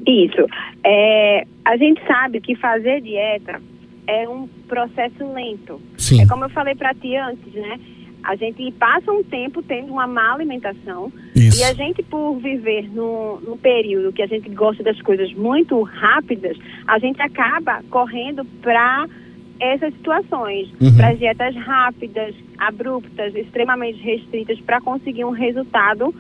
Isso. 0.07 0.47
É, 0.85 1.45
a 1.64 1.76
gente 1.76 2.00
sabe 2.07 2.40
que 2.40 2.55
fazer 2.57 3.00
dieta 3.02 3.61
é 4.07 4.29
um 4.29 4.49
processo 4.69 5.33
lento. 5.33 5.81
Sim. 5.99 6.23
É 6.23 6.26
como 6.26 6.45
eu 6.45 6.49
falei 6.50 6.75
para 6.75 6.95
ti 6.95 7.14
antes, 7.17 7.52
né? 7.52 7.79
A 8.23 8.37
gente 8.37 8.71
passa 8.73 9.11
um 9.11 9.23
tempo 9.25 9.62
tendo 9.62 9.93
uma 9.93 10.07
má 10.07 10.35
alimentação 10.35 11.11
Isso. 11.35 11.59
e 11.59 11.64
a 11.64 11.73
gente, 11.73 12.02
por 12.02 12.38
viver 12.38 12.88
num, 12.93 13.40
num 13.40 13.57
período 13.57 14.12
que 14.12 14.21
a 14.23 14.26
gente 14.26 14.49
gosta 14.50 14.83
das 14.83 15.00
coisas 15.00 15.33
muito 15.33 15.81
rápidas, 15.83 16.57
a 16.87 16.99
gente 16.99 17.21
acaba 17.23 17.83
correndo 17.88 18.45
para 18.61 19.07
essas 19.61 19.93
situações, 19.95 20.69
Uhum. 20.81 20.97
para 20.97 21.12
dietas 21.14 21.55
rápidas, 21.57 22.35
abruptas, 22.59 23.35
extremamente 23.35 24.00
restritas, 24.02 24.59
para 24.61 24.81
conseguir 24.81 25.25
um 25.25 25.31
resultado 25.33 26.14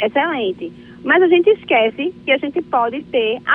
excelente. 0.00 0.72
Mas 1.04 1.22
a 1.22 1.28
gente 1.28 1.48
esquece 1.50 2.12
que 2.24 2.30
a 2.30 2.38
gente 2.38 2.60
pode 2.62 3.02
ter 3.04 3.38
a 3.46 3.54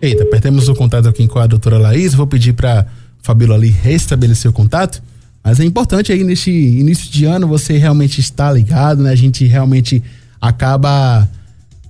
Eita, 0.00 0.24
perdemos 0.26 0.68
o 0.68 0.74
contato 0.74 1.08
aqui 1.08 1.26
com 1.26 1.38
a 1.38 1.46
doutora 1.46 1.78
Laís. 1.78 2.14
Vou 2.14 2.26
pedir 2.26 2.52
para 2.52 2.86
Fabíola 3.22 3.54
ali 3.54 3.68
restabeleceu 3.68 4.50
o 4.50 4.54
contato. 4.54 5.02
Mas 5.42 5.58
é 5.60 5.64
importante 5.64 6.12
aí 6.12 6.22
neste 6.22 6.50
início 6.50 7.10
de 7.10 7.24
ano 7.24 7.46
você 7.46 7.76
realmente 7.78 8.20
estar 8.20 8.52
ligado, 8.52 9.02
né? 9.02 9.10
A 9.10 9.16
gente 9.16 9.44
realmente 9.44 10.02
acaba 10.40 11.26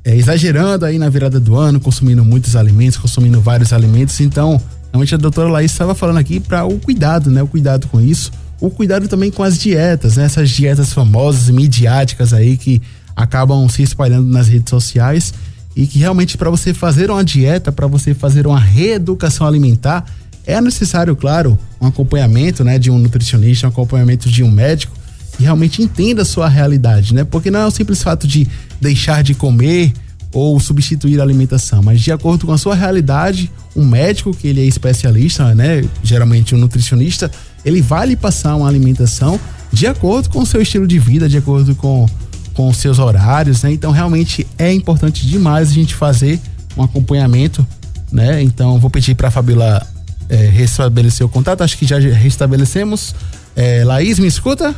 é, 0.05 0.15
exagerando 0.15 0.85
aí 0.85 0.99
na 0.99 1.09
virada 1.09 1.41
do 1.41 1.57
ano, 1.57 1.81
consumindo 1.81 2.25
muitos 2.25 2.55
alimentos, 2.55 2.97
consumindo 2.99 3.41
vários 3.41 3.73
alimentos. 3.73 4.21
Então, 4.21 4.61
realmente 4.93 5.15
a 5.15 5.19
doutora 5.19 5.49
Laís 5.49 5.73
estava 5.73 5.95
falando 5.95 6.19
aqui 6.19 6.41
para 6.41 6.65
o 6.65 6.79
cuidado, 6.79 7.31
né? 7.31 7.43
O 7.43 7.47
cuidado 7.47 7.87
com 7.89 8.01
isso. 8.01 8.31
O 8.61 8.71
cuidado 8.71 9.09
também 9.09 9.31
com 9.31 9.43
as 9.43 9.59
dietas, 9.59 10.17
né? 10.17 10.25
Essas 10.25 10.51
dietas 10.51 10.93
famosas, 10.93 11.51
midiáticas 11.51 12.33
aí 12.33 12.57
que 12.57 12.81
acabam 13.15 13.69
se 13.69 13.83
espalhando 13.83 14.29
nas 14.29 14.49
redes 14.49 14.71
sociais 14.71 15.33
e 15.75 15.87
que 15.87 15.99
realmente 15.99 16.39
para 16.39 16.49
você 16.49 16.73
fazer 16.73 17.11
uma 17.11 17.23
dieta, 17.23 17.71
para 17.71 17.87
você 17.87 18.15
fazer 18.15 18.47
uma 18.47 18.59
reeducação 18.59 19.47
alimentar, 19.47 20.05
é 20.47 20.61
necessário, 20.61 21.15
claro, 21.17 21.59
um 21.81 21.87
acompanhamento, 21.87 22.63
né, 22.63 22.79
de 22.79 22.91
um 22.91 22.99
nutricionista, 22.99 23.67
um 23.67 23.71
acompanhamento 23.71 24.31
de 24.31 24.43
um 24.43 24.51
médico 24.51 24.97
que 25.37 25.43
realmente 25.43 25.83
entenda 25.83 26.23
a 26.23 26.25
sua 26.25 26.49
realidade, 26.49 27.13
né? 27.13 27.25
Porque 27.25 27.51
não 27.51 27.61
é 27.61 27.67
o 27.67 27.71
simples 27.71 28.03
fato 28.03 28.27
de 28.27 28.49
deixar 28.81 29.23
de 29.23 29.35
comer 29.35 29.93
ou 30.37 30.61
substituir 30.61 31.19
a 31.19 31.23
alimentação, 31.23 31.83
mas 31.83 31.99
de 32.03 32.13
acordo 32.13 32.45
com 32.45 32.53
a 32.53 32.59
sua 32.59 32.75
realidade, 32.75 33.51
um 33.75 33.87
médico 33.87 34.37
que 34.37 34.47
ele 34.47 34.61
é 34.61 34.65
especialista, 34.65 35.55
né, 35.55 35.83
geralmente 36.03 36.55
um 36.55 36.59
nutricionista, 36.59 37.31
ele 37.65 37.81
vai 37.81 38.09
lhe 38.09 38.17
passar 38.17 38.55
uma 38.55 38.69
alimentação 38.69 39.41
de 39.73 39.87
acordo 39.87 40.29
com 40.29 40.41
o 40.41 40.47
seu 40.47 40.61
estilo 40.61 40.87
de 40.87 40.99
vida, 40.99 41.27
de 41.27 41.39
acordo 41.39 41.75
com 41.75 42.07
com 42.53 42.69
os 42.71 42.79
seus 42.79 42.99
horários, 42.99 43.63
né? 43.63 43.71
Então 43.71 43.91
realmente 43.91 44.47
é 44.59 44.73
importante 44.73 45.27
demais 45.27 45.69
a 45.69 45.73
gente 45.75 45.95
fazer 45.95 46.41
um 46.75 46.83
acompanhamento, 46.83 47.67
né? 48.11 48.43
Então 48.43 48.79
vou 48.79 48.89
pedir 48.89 49.15
para 49.15 49.29
a 49.29 49.31
Fabíola 49.31 49.87
é, 50.29 50.37
restabelecer 50.37 51.27
o 51.27 51.29
contato, 51.29 51.63
acho 51.63 51.77
que 51.77 51.87
já 51.87 51.99
restabelecemos. 51.99 53.15
É, 53.55 53.85
Laís, 53.85 54.19
me 54.19 54.27
escuta? 54.27 54.75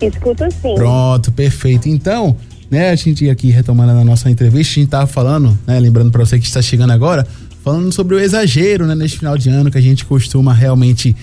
Escuta 0.00 0.48
sim. 0.50 0.74
Pronto, 0.74 1.30
perfeito. 1.30 1.88
Então, 1.88 2.36
né, 2.72 2.88
a 2.88 2.96
gente 2.96 3.28
aqui 3.28 3.50
retomando 3.50 3.92
a 3.92 4.02
nossa 4.02 4.30
entrevista, 4.30 4.72
a 4.72 4.80
gente 4.80 4.88
tava 4.88 5.06
falando, 5.06 5.58
né, 5.66 5.78
lembrando 5.78 6.10
para 6.10 6.24
você 6.24 6.38
que 6.38 6.46
está 6.46 6.62
chegando 6.62 6.90
agora, 6.90 7.26
falando 7.62 7.92
sobre 7.92 8.14
o 8.14 8.18
exagero, 8.18 8.86
né, 8.86 8.94
neste 8.94 9.18
final 9.18 9.36
de 9.36 9.50
ano 9.50 9.70
que 9.70 9.76
a 9.76 9.80
gente 9.80 10.06
costuma 10.06 10.54
realmente 10.54 11.14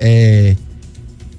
é, 0.00 0.56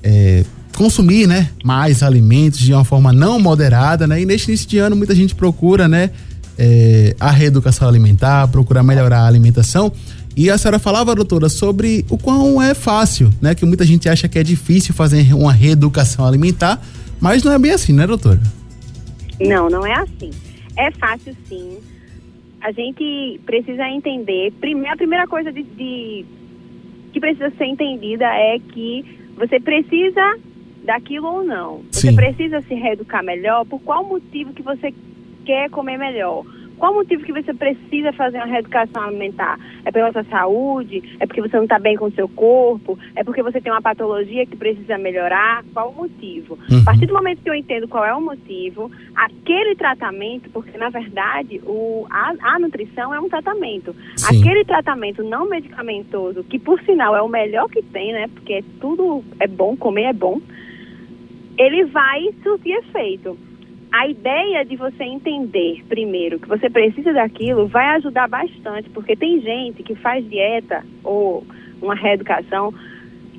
é, 0.03 0.45
consumir, 0.75 1.25
né, 1.25 1.49
mais 1.63 2.03
alimentos 2.03 2.59
de 2.59 2.71
uma 2.71 2.85
forma 2.85 3.11
não 3.11 3.39
moderada, 3.39 4.05
né? 4.05 4.21
E 4.21 4.25
neste 4.25 4.49
início 4.49 4.69
de 4.69 4.77
ano 4.77 4.95
muita 4.95 5.15
gente 5.15 5.33
procura, 5.33 5.87
né, 5.87 6.11
é, 6.59 7.15
a 7.19 7.31
reeducação 7.31 7.87
alimentar, 7.87 8.47
procurar 8.49 8.83
melhorar 8.83 9.21
a 9.21 9.27
alimentação. 9.27 9.91
E 10.37 10.47
a 10.47 10.59
senhora 10.59 10.77
falava, 10.77 11.15
doutora, 11.15 11.49
sobre 11.49 12.05
o 12.07 12.19
quão 12.19 12.61
é 12.61 12.75
fácil, 12.75 13.33
né? 13.41 13.55
Que 13.55 13.65
muita 13.65 13.83
gente 13.83 14.07
acha 14.07 14.27
que 14.27 14.37
é 14.37 14.43
difícil 14.43 14.93
fazer 14.93 15.33
uma 15.33 15.51
reeducação 15.51 16.23
alimentar, 16.23 16.79
mas 17.19 17.41
não 17.41 17.51
é 17.51 17.57
bem 17.57 17.71
assim, 17.71 17.93
né, 17.93 18.05
doutora? 18.05 18.41
Não, 19.39 19.69
não 19.69 19.85
é 19.85 19.93
assim. 19.93 20.31
É 20.77 20.91
fácil 20.91 21.35
sim. 21.45 21.79
A 22.61 22.71
gente 22.71 23.39
precisa 23.45 23.87
entender. 23.89 24.51
Primeiro, 24.59 24.93
a 24.93 24.97
primeira 24.97 25.27
coisa 25.27 25.51
de, 25.51 25.63
de 25.63 26.25
que 27.13 27.19
precisa 27.19 27.51
ser 27.51 27.65
entendida 27.65 28.25
é 28.25 28.59
que 28.59 29.05
você 29.37 29.59
precisa 29.59 30.37
daquilo 30.83 31.27
ou 31.27 31.43
não. 31.43 31.81
Você 31.91 32.09
Sim. 32.09 32.15
precisa 32.15 32.61
se 32.61 32.73
reeducar 32.73 33.23
melhor. 33.23 33.65
Por 33.65 33.79
qual 33.81 34.03
motivo 34.05 34.53
que 34.53 34.61
você 34.61 34.93
quer 35.45 35.69
comer 35.69 35.97
melhor? 35.97 36.45
Qual 36.77 36.93
motivo 36.93 37.23
que 37.23 37.33
você 37.33 37.53
precisa 37.53 38.11
fazer 38.13 38.37
uma 38.37 38.45
reeducação 38.45 39.03
alimentar? 39.03 39.59
É 39.83 39.91
pela 39.91 40.11
sua 40.11 40.23
saúde? 40.25 41.17
É 41.19 41.25
porque 41.25 41.41
você 41.41 41.55
não 41.55 41.63
está 41.63 41.79
bem 41.79 41.95
com 41.95 42.05
o 42.05 42.11
seu 42.11 42.27
corpo? 42.27 42.97
É 43.15 43.23
porque 43.23 43.41
você 43.41 43.61
tem 43.61 43.71
uma 43.71 43.81
patologia 43.81 44.45
que 44.45 44.55
precisa 44.55 44.97
melhorar? 44.97 45.63
Qual 45.73 45.89
o 45.89 45.95
motivo? 45.95 46.57
Uhum. 46.69 46.81
A 46.81 46.83
partir 46.83 47.05
do 47.05 47.13
momento 47.13 47.41
que 47.41 47.49
eu 47.49 47.55
entendo 47.55 47.87
qual 47.87 48.05
é 48.05 48.13
o 48.13 48.21
motivo, 48.21 48.91
aquele 49.15 49.75
tratamento, 49.75 50.49
porque 50.49 50.77
na 50.77 50.89
verdade 50.89 51.61
o, 51.65 52.05
a, 52.09 52.33
a 52.41 52.59
nutrição 52.59 53.13
é 53.13 53.19
um 53.19 53.29
tratamento. 53.29 53.95
Sim. 54.15 54.39
Aquele 54.39 54.65
tratamento 54.65 55.23
não 55.23 55.47
medicamentoso, 55.49 56.43
que 56.43 56.59
por 56.59 56.81
sinal 56.81 57.15
é 57.15 57.21
o 57.21 57.29
melhor 57.29 57.69
que 57.69 57.81
tem, 57.81 58.13
né? 58.13 58.27
Porque 58.27 58.63
tudo 58.79 59.23
é 59.39 59.47
bom, 59.47 59.75
comer 59.75 60.03
é 60.03 60.13
bom 60.13 60.41
ele 61.57 61.85
vai 61.85 62.21
surtir 62.43 62.73
efeito. 62.77 63.37
A 63.97 64.09
ideia 64.09 64.65
de 64.65 64.75
você 64.75 65.03
entender 65.05 65.81
primeiro 65.87 66.37
que 66.37 66.49
você 66.49 66.69
precisa 66.69 67.13
daquilo 67.13 67.65
vai 67.65 67.95
ajudar 67.95 68.27
bastante, 68.27 68.89
porque 68.89 69.15
tem 69.15 69.39
gente 69.39 69.83
que 69.83 69.95
faz 69.95 70.27
dieta 70.29 70.83
ou 71.01 71.45
uma 71.81 71.95
reeducação 71.95 72.73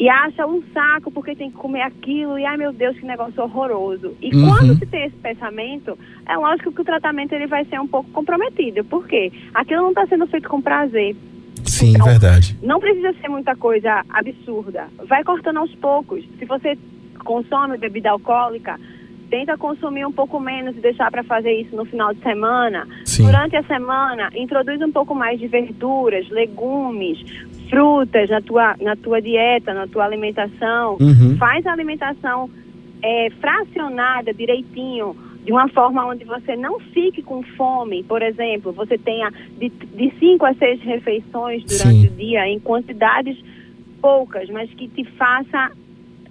e 0.01 0.09
acha 0.09 0.47
um 0.47 0.63
saco 0.73 1.11
porque 1.11 1.35
tem 1.35 1.51
que 1.51 1.57
comer 1.59 1.83
aquilo 1.83 2.39
e 2.39 2.47
ai 2.47 2.57
meu 2.57 2.73
Deus 2.73 2.99
que 2.99 3.05
negócio 3.05 3.43
horroroso. 3.43 4.15
E 4.23 4.35
Uhum. 4.35 4.49
quando 4.49 4.79
se 4.79 4.87
tem 4.87 5.05
esse 5.05 5.17
pensamento, 5.17 5.99
é 6.27 6.37
lógico 6.39 6.73
que 6.73 6.81
o 6.81 6.85
tratamento 6.85 7.33
ele 7.35 7.47
vai 7.47 7.67
ser 7.67 7.79
um 7.79 7.87
pouco 7.87 8.09
comprometido, 8.11 8.83
porque 8.85 9.31
aquilo 9.53 9.83
não 9.83 9.91
está 9.91 10.07
sendo 10.07 10.27
feito 10.27 10.49
com 10.49 10.63
prazer. 10.63 11.15
Sim, 11.65 11.91
Então, 11.97 12.07
verdade. 12.07 12.57
Não 12.63 12.81
precisa 12.81 13.13
ser 13.21 13.29
muita 13.29 13.55
coisa 13.57 14.03
absurda. 14.09 14.89
Vai 15.07 15.23
cortando 15.23 15.59
aos 15.59 15.75
poucos. 15.75 16.25
Se 16.39 16.47
você 16.47 16.79
consome 17.25 17.77
bebida 17.77 18.11
alcoólica, 18.11 18.79
tenta 19.31 19.57
consumir 19.57 20.07
um 20.07 20.13
pouco 20.13 20.39
menos 20.41 20.77
e 20.77 20.81
deixar 20.81 21.11
para 21.11 21.23
fazer 21.25 21.53
isso 21.53 21.75
no 21.77 21.85
final 21.85 22.13
de 22.15 22.21
semana. 22.21 22.87
Sim. 23.05 23.27
Durante 23.27 23.57
a 23.57 23.63
semana, 23.65 24.31
introduz 24.35 24.81
um 24.81 24.91
pouco 24.91 25.15
mais 25.15 25.39
de 25.39 25.47
verduras, 25.47 26.29
legumes, 26.31 27.19
frutas 27.69 28.31
na 28.31 28.41
tua, 28.41 28.77
na 28.81 28.97
tua 28.97 29.21
dieta, 29.21 29.75
na 29.75 29.87
tua 29.87 30.05
alimentação. 30.05 30.97
Uhum. 31.01 31.37
Faz 31.39 31.67
a 31.67 31.73
alimentação 31.73 32.49
é, 33.03 33.31
fracionada 33.41 34.33
direitinho, 34.33 35.17
de 35.45 35.53
uma 35.53 35.69
forma 35.69 36.05
onde 36.07 36.25
você 36.25 36.57
não 36.57 36.81
fique 36.81 37.23
com 37.23 37.43
fome. 37.43 38.03
Por 38.03 38.23
exemplo, 38.23 38.73
você 38.73 38.99
tenha 38.99 39.31
de, 39.59 39.69
de 39.69 40.13
cinco 40.19 40.45
a 40.45 40.55
seis 40.55 40.81
refeições 40.81 41.63
durante 41.65 42.01
Sim. 42.01 42.07
o 42.07 42.11
dia 42.11 42.49
em 42.49 42.59
quantidades 42.59 43.37
poucas, 44.01 44.49
mas 44.51 44.69
que 44.71 44.89
te 44.89 45.05
faça 45.05 45.71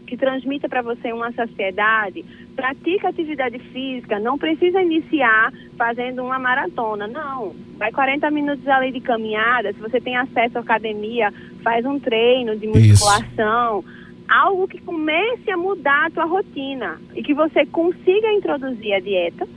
que 0.06 0.18
transmita 0.18 0.70
para 0.70 0.82
você 0.82 1.12
uma 1.12 1.32
saciedade, 1.34 2.24
pratica 2.56 3.10
atividade 3.10 3.60
física, 3.60 4.20
não 4.20 4.38
precisa 4.38 4.82
iniciar 4.82 5.52
fazendo 5.78 6.24
uma 6.24 6.40
maratona, 6.40 7.08
não. 7.08 7.56
Vai 7.78 7.92
40 7.92 8.30
minutos 8.32 8.68
ali 8.68 8.92
de 8.92 9.02
caminhada, 9.02 9.74
se 9.74 9.80
você 9.80 10.00
tem 10.00 10.16
acesso 10.16 10.58
à 10.58 10.62
academia, 10.62 11.34
faz 11.64 11.86
um 11.86 12.00
treino 12.00 12.56
de 12.56 12.68
Isso. 12.68 13.04
musculação, 13.06 13.84
algo 14.28 14.68
que 14.68 14.82
comece 14.82 15.52
a 15.52 15.58
mudar 15.58 16.08
a 16.08 16.12
tua 16.12 16.26
rotina 16.26 17.00
e 17.14 17.22
que 17.22 17.34
você 17.34 17.66
consiga 17.66 18.32
introduzir 18.32 18.94
a 18.94 19.00
dieta 19.00 19.48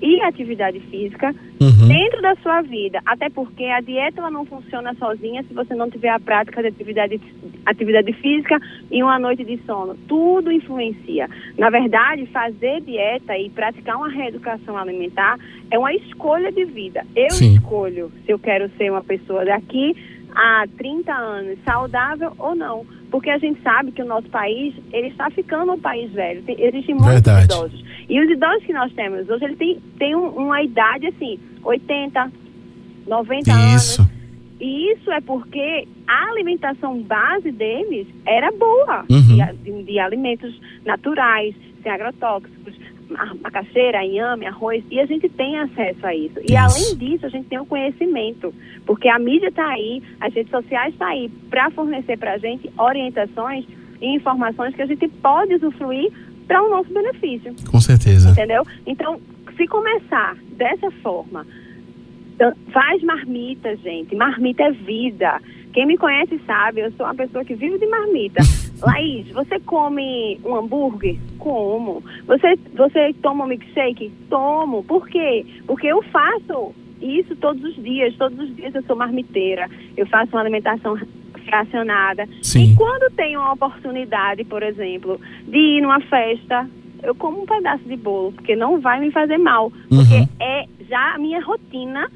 e 0.00 0.20
atividade 0.22 0.80
física 0.80 1.34
Uhum. 1.60 1.88
dentro 1.88 2.22
da 2.22 2.36
sua 2.36 2.62
vida, 2.62 3.00
até 3.04 3.28
porque 3.28 3.64
a 3.64 3.80
dieta 3.80 4.20
ela 4.20 4.30
não 4.30 4.44
funciona 4.44 4.94
sozinha 4.94 5.42
se 5.42 5.52
você 5.52 5.74
não 5.74 5.90
tiver 5.90 6.10
a 6.10 6.20
prática 6.20 6.62
de 6.62 6.68
atividade, 6.68 7.20
atividade 7.66 8.12
física 8.12 8.60
e 8.92 9.02
uma 9.02 9.18
noite 9.18 9.44
de 9.44 9.58
sono. 9.66 9.96
Tudo 10.06 10.52
influencia. 10.52 11.28
Na 11.58 11.68
verdade, 11.68 12.26
fazer 12.26 12.80
dieta 12.82 13.36
e 13.36 13.50
praticar 13.50 13.96
uma 13.96 14.08
reeducação 14.08 14.76
alimentar 14.78 15.36
é 15.70 15.76
uma 15.78 15.92
escolha 15.92 16.52
de 16.52 16.64
vida. 16.64 17.04
Eu 17.16 17.30
Sim. 17.30 17.54
escolho 17.54 18.12
se 18.24 18.30
eu 18.30 18.38
quero 18.38 18.70
ser 18.78 18.90
uma 18.90 19.02
pessoa 19.02 19.44
daqui 19.44 19.96
a 20.34 20.64
30 20.78 21.12
anos 21.12 21.58
saudável 21.64 22.32
ou 22.38 22.54
não. 22.54 22.86
Porque 23.10 23.30
a 23.30 23.38
gente 23.38 23.60
sabe 23.62 23.90
que 23.92 24.02
o 24.02 24.06
nosso 24.06 24.28
país, 24.28 24.74
ele 24.92 25.08
está 25.08 25.30
ficando 25.30 25.72
um 25.72 25.78
país 25.80 26.10
velho. 26.12 26.42
Tem, 26.42 26.60
existem 26.60 26.94
muitos 26.94 27.44
idosos. 27.44 27.84
E 28.08 28.20
os 28.20 28.30
idosos 28.30 28.64
que 28.64 28.72
nós 28.72 28.92
temos 28.92 29.28
hoje, 29.28 29.44
ele 29.44 29.56
tem, 29.56 29.78
tem 29.98 30.14
um- 30.14 30.28
uma 30.28 30.62
idade 30.62 31.06
assim, 31.06 31.38
80, 31.64 32.30
90 33.06 33.50
Isso. 33.74 34.02
anos. 34.02 34.12
E 34.60 34.92
isso 34.92 35.10
é 35.12 35.20
porque 35.20 35.86
a 36.06 36.30
alimentação 36.30 37.00
base 37.02 37.50
deles 37.52 38.06
era 38.26 38.50
boa. 38.52 39.04
Uhum. 39.08 39.38
De- 39.62 39.84
de 39.84 39.98
alimentos 40.00 40.60
naturais, 40.84 41.54
sem 41.82 41.92
agrotóxicos, 41.92 42.74
ma- 43.08 43.34
macaxeira, 43.42 44.04
inhame, 44.04 44.46
arroz. 44.46 44.84
E 44.90 45.00
a 45.00 45.06
gente 45.06 45.28
tem 45.28 45.58
acesso 45.58 46.06
a 46.06 46.14
isso. 46.14 46.38
E 46.48 46.56
além 46.56 46.96
disso, 46.96 47.26
a 47.26 47.28
gente 47.28 47.48
tem 47.48 47.58
o 47.58 47.66
conhecimento. 47.66 48.52
Porque 48.86 49.08
a 49.08 49.18
mídia 49.18 49.48
está 49.48 49.66
aí, 49.68 50.02
as 50.20 50.32
redes 50.34 50.50
sociais 50.50 50.92
estão 50.92 51.08
aí 51.08 51.28
para 51.50 51.70
fornecer 51.70 52.16
para 52.18 52.34
a 52.34 52.38
gente 52.38 52.70
orientações 52.78 53.64
e 54.00 54.14
informações 54.14 54.74
que 54.74 54.82
a 54.82 54.86
gente 54.86 55.08
pode 55.08 55.54
usufruir 55.54 56.10
para 56.46 56.62
o 56.62 56.70
nosso 56.70 56.92
benefício 56.92 57.54
Com 57.70 57.80
certeza. 57.80 58.30
entendeu? 58.30 58.62
Então, 58.86 59.20
se 59.56 59.66
começar 59.66 60.36
dessa 60.56 60.90
forma, 61.02 61.44
faz 62.72 63.02
marmita, 63.02 63.76
gente. 63.76 64.14
Marmita 64.14 64.62
é 64.62 64.70
vida. 64.72 65.40
Quem 65.72 65.86
me 65.86 65.98
conhece 65.98 66.40
sabe, 66.46 66.80
eu 66.80 66.92
sou 66.92 67.04
uma 67.06 67.14
pessoa 67.14 67.44
que 67.44 67.54
vive 67.54 67.78
de 67.78 67.86
marmita. 67.86 68.40
Laís, 68.82 69.28
você 69.32 69.58
come 69.60 70.38
um 70.44 70.54
hambúrguer? 70.56 71.16
Como. 71.38 72.02
Você, 72.26 72.56
você 72.74 73.12
toma 73.22 73.44
um 73.44 73.48
milkshake? 73.48 74.10
Tomo. 74.30 74.82
Por 74.84 75.08
quê? 75.08 75.44
Porque 75.66 75.86
eu 75.86 76.02
faço 76.04 76.74
isso 77.00 77.34
todos 77.36 77.62
os 77.64 77.74
dias. 77.82 78.14
Todos 78.16 78.38
os 78.38 78.54
dias 78.56 78.74
eu 78.74 78.82
sou 78.84 78.96
marmiteira. 78.96 79.68
Eu 79.96 80.06
faço 80.06 80.30
uma 80.32 80.40
alimentação 80.40 80.96
fracionada. 81.44 82.26
Sim. 82.42 82.72
E 82.72 82.76
quando 82.76 83.10
tem 83.14 83.36
uma 83.36 83.52
oportunidade, 83.52 84.44
por 84.44 84.62
exemplo, 84.62 85.20
de 85.46 85.58
ir 85.58 85.80
numa 85.80 86.00
festa, 86.02 86.68
eu 87.02 87.14
como 87.14 87.42
um 87.42 87.46
pedaço 87.46 87.84
de 87.84 87.96
bolo, 87.96 88.32
porque 88.32 88.54
não 88.54 88.80
vai 88.80 89.00
me 89.00 89.10
fazer 89.10 89.38
mal. 89.38 89.70
Porque 89.88 90.14
Uhum. 90.20 90.28
é 90.40 90.64
já 90.88 91.14
a 91.14 91.18
minha 91.18 91.40
rotina 91.42 92.10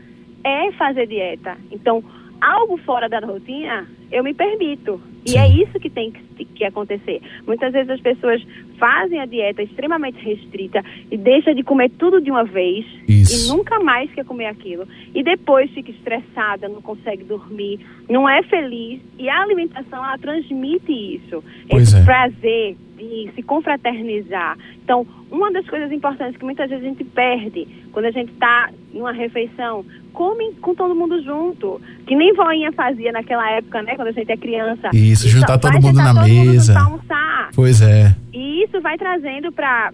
é 0.45 0.73
fazer 0.73 1.07
dieta. 1.07 1.57
Então, 1.71 2.03
algo 2.41 2.77
fora 2.79 3.09
da 3.09 3.21
rotina, 3.21 3.87
eu 4.13 4.23
me 4.23 4.35
permito. 4.35 5.01
E 5.25 5.37
é 5.37 5.49
isso 5.49 5.79
que 5.81 5.89
tem 5.89 6.11
que, 6.11 6.45
que 6.45 6.65
acontecer. 6.65 7.21
Muitas 7.47 7.73
vezes 7.73 7.91
as 7.91 8.01
pessoas 8.01 8.43
fazem 8.79 9.21
a 9.21 9.27
dieta 9.27 9.63
extremamente 9.63 10.19
restrita 10.23 10.85
e 11.11 11.17
deixa 11.17 11.55
de 11.55 11.63
comer 11.63 11.91
tudo 11.91 12.21
de 12.21 12.31
uma 12.31 12.45
vez 12.45 12.85
Isso. 13.09 13.47
e 13.47 13.57
nunca 13.57 13.79
mais 13.79 14.13
quer 14.13 14.25
comer 14.25 14.47
aquilo. 14.47 14.87
E 15.15 15.23
depois 15.23 15.71
fica 15.71 15.91
estressada, 15.91 16.69
não 16.69 16.83
consegue 16.83 17.25
dormir, 17.25 17.81
não 18.09 18.29
é 18.29 18.43
feliz. 18.43 19.01
E 19.19 19.29
a 19.29 19.43
alimentação, 19.43 20.05
ela 20.05 20.19
transmite 20.19 20.93
isso. 20.93 21.43
Pois 21.71 21.89
esse 21.89 21.99
é. 21.99 22.05
prazer 22.05 22.77
de 22.97 23.31
se 23.35 23.43
confraternizar. 23.43 24.59
Então, 24.83 25.07
uma 25.31 25.51
das 25.53 25.67
coisas 25.67 25.91
importantes 25.93 26.37
que 26.37 26.45
muitas 26.45 26.69
vezes 26.69 26.85
a 26.85 26.89
gente 26.89 27.05
perde 27.05 27.67
quando 27.93 28.07
a 28.07 28.11
gente 28.11 28.33
está 28.33 28.71
numa 28.93 29.13
refeição, 29.13 29.85
come 30.13 30.53
com 30.61 30.75
todo 30.75 30.95
mundo 30.95 31.23
junto. 31.23 31.81
Que 32.07 32.15
nem 32.15 32.33
voinha 32.35 32.73
fazia 32.73 33.11
naquela 33.13 33.51
época, 33.53 33.83
né? 33.83 33.97
Quando 33.97 34.09
a 34.09 34.13
gente 34.13 34.31
é 34.31 34.37
criança. 34.37 34.91
Isso, 34.93 35.25
só- 35.25 35.29
juntar 35.39 35.59
todo 35.59 35.75
mundo 35.81 35.97
na 35.97 36.15
todo 36.15 36.29
mundo 36.29 36.51
mesa. 36.53 36.73
pra 36.73 36.83
almoçar. 36.85 37.51
Pois 37.55 37.81
é. 37.83 38.15
E 38.33 38.65
isso 38.65 38.81
vai 38.81 38.97
trazendo 38.97 39.51
para 39.53 39.91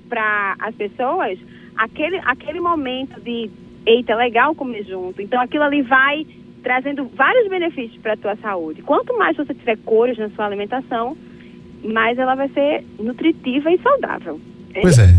as 0.60 0.74
pessoas 0.74 1.38
aquele, 1.76 2.16
aquele 2.24 2.60
momento 2.60 3.20
de, 3.20 3.50
eita, 3.86 4.12
é 4.12 4.16
legal 4.16 4.54
comer 4.54 4.84
junto. 4.84 5.20
Então 5.22 5.40
aquilo 5.40 5.64
ali 5.64 5.82
vai 5.82 6.26
trazendo 6.62 7.08
vários 7.16 7.48
benefícios 7.48 8.00
para 8.02 8.14
a 8.14 8.16
tua 8.16 8.36
saúde. 8.36 8.82
Quanto 8.82 9.16
mais 9.16 9.36
você 9.36 9.54
tiver 9.54 9.76
cores 9.84 10.18
na 10.18 10.28
sua 10.30 10.46
alimentação, 10.46 11.16
mais 11.84 12.18
ela 12.18 12.34
vai 12.34 12.48
ser 12.50 12.84
nutritiva 12.98 13.70
e 13.72 13.78
saudável. 13.80 14.40
Pois 14.82 14.98
é. 14.98 15.14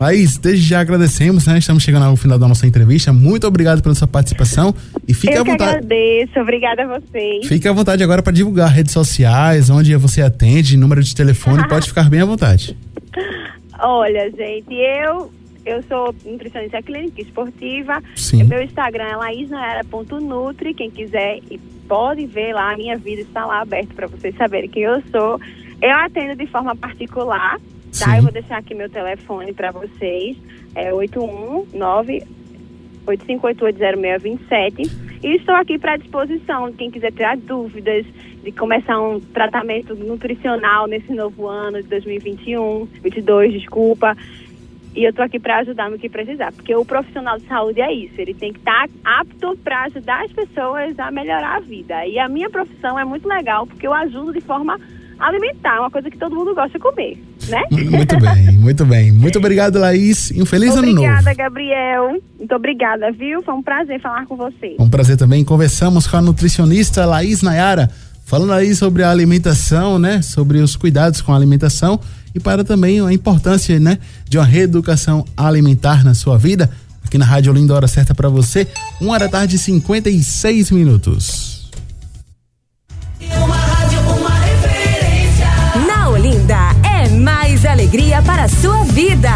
Laís, 0.00 0.38
desde 0.38 0.64
já 0.64 0.80
agradecemos, 0.80 1.46
né? 1.46 1.58
Estamos 1.58 1.82
chegando 1.82 2.04
ao 2.04 2.16
final 2.16 2.38
da 2.38 2.46
nossa 2.46 2.66
entrevista. 2.66 3.12
Muito 3.12 3.46
obrigado 3.46 3.82
pela 3.82 3.94
sua 3.94 4.06
participação 4.06 4.72
e 5.06 5.12
fique 5.12 5.34
Eu 5.34 5.40
à 5.40 5.44
vontade. 5.44 5.76
agradeço, 5.78 6.40
obrigada 6.40 6.82
a 6.84 7.00
vocês. 7.00 7.46
Fique 7.46 7.66
à 7.66 7.72
vontade 7.72 8.02
agora 8.04 8.22
para 8.22 8.32
divulgar 8.32 8.70
redes 8.70 8.92
sociais, 8.92 9.70
onde 9.70 9.94
você 9.96 10.22
atende, 10.22 10.76
número 10.76 11.02
de 11.02 11.14
telefone, 11.14 11.66
pode 11.68 11.88
ficar 11.88 12.08
bem 12.08 12.20
à 12.20 12.24
vontade. 12.24 12.76
Olha, 13.80 14.30
gente, 14.30 14.72
eu 14.72 15.32
eu 15.66 15.82
sou 15.82 16.14
nutricionista 16.24 16.80
clínica 16.80 17.20
esportiva. 17.20 18.02
Sim. 18.16 18.44
Meu 18.44 18.62
Instagram 18.62 19.04
é 19.04 19.16
laisnaera.nutri. 19.16 20.72
Quem 20.74 20.90
quiser 20.90 21.40
e 21.50 21.58
pode 21.86 22.24
ver 22.26 22.54
lá, 22.54 22.72
a 22.72 22.76
minha 22.76 22.96
vida 22.96 23.22
está 23.22 23.44
lá 23.44 23.60
aberta 23.60 23.92
para 23.94 24.06
vocês 24.06 24.34
saberem 24.36 24.68
quem 24.68 24.84
eu 24.84 25.02
sou. 25.10 25.38
Eu 25.80 25.96
atendo 25.96 26.36
de 26.36 26.46
forma 26.46 26.74
particular, 26.74 27.58
tá? 27.58 27.60
Sim. 27.90 28.16
Eu 28.16 28.22
vou 28.22 28.32
deixar 28.32 28.58
aqui 28.58 28.74
meu 28.74 28.90
telefone 28.90 29.52
para 29.52 29.70
vocês. 29.70 30.36
É 30.74 30.92
819 30.92 32.38
85880627 33.08 34.90
e 35.22 35.36
estou 35.36 35.54
aqui 35.54 35.78
para 35.78 35.96
disposição 35.96 36.70
de 36.70 36.76
quem 36.76 36.90
quiser 36.90 37.12
tirar 37.12 37.36
dúvidas 37.36 38.04
de 38.42 38.52
começar 38.52 39.00
um 39.00 39.18
tratamento 39.18 39.94
nutricional 39.94 40.86
nesse 40.86 41.12
novo 41.12 41.48
ano 41.48 41.82
de 41.82 41.88
2021, 41.88 42.86
22, 43.02 43.52
desculpa. 43.52 44.16
E 44.94 45.04
eu 45.04 45.10
estou 45.10 45.24
aqui 45.24 45.38
para 45.38 45.58
ajudar 45.58 45.90
no 45.90 45.98
que 45.98 46.08
precisar, 46.08 46.52
porque 46.52 46.74
o 46.74 46.84
profissional 46.84 47.38
de 47.38 47.46
saúde 47.46 47.80
é 47.80 47.92
isso, 47.92 48.14
ele 48.18 48.34
tem 48.34 48.52
que 48.52 48.58
estar 48.58 48.88
apto 49.04 49.56
para 49.62 49.84
ajudar 49.84 50.24
as 50.24 50.32
pessoas 50.32 50.98
a 50.98 51.10
melhorar 51.10 51.56
a 51.56 51.60
vida. 51.60 52.06
E 52.06 52.18
a 52.18 52.28
minha 52.28 52.50
profissão 52.50 52.98
é 52.98 53.04
muito 53.04 53.28
legal, 53.28 53.66
porque 53.66 53.86
eu 53.86 53.94
ajudo 53.94 54.32
de 54.32 54.40
forma 54.40 54.80
alimentar, 55.18 55.80
uma 55.80 55.90
coisa 55.90 56.10
que 56.10 56.16
todo 56.16 56.34
mundo 56.34 56.54
gosta 56.54 56.70
de 56.70 56.78
comer, 56.78 57.22
né? 57.48 57.62
Muito 57.90 58.18
bem, 58.20 58.58
muito 58.58 58.84
bem. 58.84 59.12
Muito 59.12 59.38
obrigado, 59.38 59.78
Laís. 59.78 60.30
E 60.30 60.42
um 60.42 60.46
feliz 60.46 60.76
ano 60.76 60.92
novo. 60.92 61.06
Obrigada, 61.06 61.34
Gabriel. 61.34 62.22
Muito 62.38 62.54
obrigada, 62.54 63.10
viu? 63.12 63.42
Foi 63.42 63.54
um 63.54 63.62
prazer 63.62 64.00
falar 64.00 64.26
com 64.26 64.36
você. 64.36 64.76
Um 64.78 64.88
prazer 64.88 65.16
também. 65.16 65.44
Conversamos 65.44 66.06
com 66.06 66.16
a 66.16 66.20
nutricionista 66.20 67.04
Laís 67.04 67.42
Nayara, 67.42 67.90
falando 68.24 68.52
aí 68.52 68.74
sobre 68.74 69.02
a 69.02 69.10
alimentação, 69.10 69.98
né? 69.98 70.22
Sobre 70.22 70.58
os 70.58 70.76
cuidados 70.76 71.20
com 71.20 71.32
a 71.32 71.36
alimentação 71.36 71.98
e 72.34 72.40
para 72.40 72.62
também 72.62 73.00
a 73.00 73.12
importância, 73.12 73.78
né? 73.80 73.98
De 74.28 74.38
uma 74.38 74.44
reeducação 74.44 75.24
alimentar 75.36 76.04
na 76.04 76.14
sua 76.14 76.36
vida. 76.36 76.70
Aqui 77.04 77.16
na 77.16 77.24
Rádio 77.24 77.50
Olinda, 77.50 77.74
hora 77.74 77.88
certa 77.88 78.14
para 78.14 78.28
você, 78.28 78.68
uma 79.00 79.14
hora 79.14 79.24
da 79.24 79.30
tarde 79.30 79.56
e 79.56 79.58
56 79.58 80.70
minutos. 80.70 81.47
Mais 87.58 87.64
alegria 87.64 88.22
para 88.22 88.44
a 88.44 88.48
sua 88.48 88.84
vida. 88.84 89.30